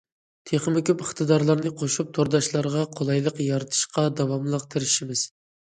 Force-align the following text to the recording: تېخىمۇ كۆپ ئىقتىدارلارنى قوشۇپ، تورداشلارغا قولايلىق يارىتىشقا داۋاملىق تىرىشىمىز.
تېخىمۇ 0.51 0.81
كۆپ 0.89 1.03
ئىقتىدارلارنى 1.05 1.73
قوشۇپ، 1.83 2.09
تورداشلارغا 2.19 2.83
قولايلىق 2.97 3.45
يارىتىشقا 3.51 4.09
داۋاملىق 4.19 4.69
تىرىشىمىز. 4.75 5.27